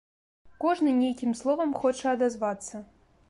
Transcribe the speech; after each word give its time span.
Кожны 0.63 0.93
нейкім 1.01 1.35
словам 1.43 1.77
хоча 1.83 2.07
адазвацца. 2.17 2.75